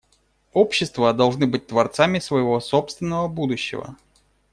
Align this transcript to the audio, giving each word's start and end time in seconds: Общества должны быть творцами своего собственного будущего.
Общества 0.53 1.13
должны 1.13 1.45
быть 1.45 1.67
творцами 1.67 2.17
своего 2.17 2.59
собственного 2.59 3.27
будущего. 3.27 3.97